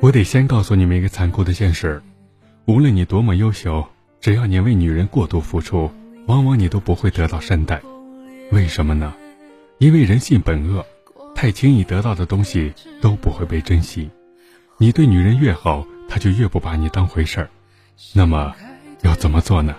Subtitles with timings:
[0.00, 2.02] 我得先告诉你们一个残酷的现实：
[2.66, 3.86] 无论你多么优秀，
[4.20, 5.90] 只要你为女人过度付出，
[6.26, 7.80] 往往你都不会得到善待。
[8.50, 9.14] 为什么呢？
[9.78, 10.84] 因为人性本恶，
[11.34, 14.10] 太轻易得到的东西都不会被珍惜。
[14.76, 17.48] 你对女人越好，她就越不把你当回事儿。
[18.12, 18.54] 那么，
[19.02, 19.74] 要怎么做呢？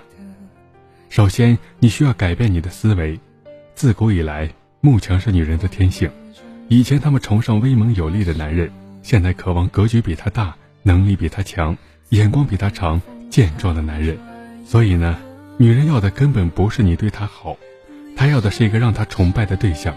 [1.10, 3.20] 首先，你需要改变你的思维。
[3.76, 4.50] 自古以来，
[4.82, 6.10] 慕强是女人的天性。
[6.68, 8.72] 以前她们崇尚威猛有力的男人，
[9.06, 11.78] 现在渴望格局比他大、能力比他强、
[12.10, 14.18] 眼光比他长、健壮的男人。
[14.66, 15.20] 所以呢，
[15.58, 17.56] 女人要的根本不是你对她好，
[18.18, 19.96] 她要的是一个让她崇拜的对象。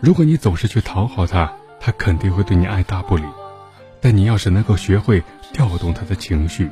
[0.00, 3.24] 如果你总是去讨好她，她肯定会对你爱答不理。
[4.00, 6.70] 但你要是能够学会调动她的情绪，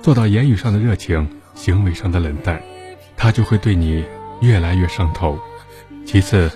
[0.00, 2.62] 做到言语上的热情，行为上的冷淡，
[3.18, 4.02] 她就会对你
[4.40, 5.38] 越来越上头。
[6.06, 6.50] 其次，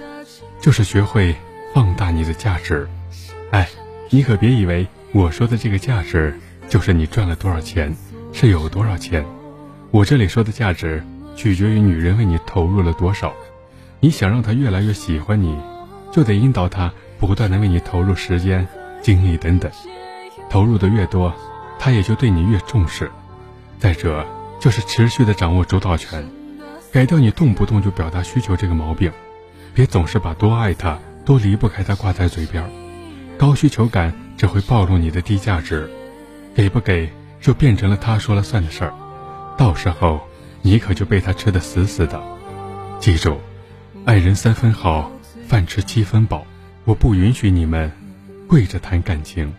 [0.63, 1.37] 就是学会
[1.75, 2.89] 放大你的价值。
[3.51, 3.69] 哎，
[4.15, 7.96] 你可别以为我说的这个价值就是你赚了多少钱，
[8.30, 9.24] 是有多少钱。
[9.91, 11.02] 我这里说的价值，
[11.35, 13.33] 取决于女人为你投入了多少。
[14.01, 15.57] 你想让她越来越喜欢你，
[16.13, 18.68] 就得引导她不断的为你投入时间、
[19.01, 19.73] 精力等等。
[20.51, 21.35] 投入的越多，
[21.79, 23.10] 她也就对你越重视。
[23.79, 24.27] 再者，
[24.60, 26.29] 就是持续的掌握主导权，
[26.93, 29.10] 改掉你动不动就表达需求这个毛病。
[29.73, 32.63] 别总是把多爱她、多离不开她挂在嘴边，
[33.43, 35.90] 高需求感只会暴露你的低价值，
[36.54, 38.95] 给不给就变成了他说了算的事儿，
[39.59, 40.21] 到时候
[40.60, 42.23] 你可就被他吃的死死的。
[43.01, 43.40] 记住，
[44.04, 45.10] 爱人三分好，
[45.49, 46.46] 饭吃七分饱。
[46.84, 47.90] 我不允许你们
[48.46, 49.52] 跪着谈感情。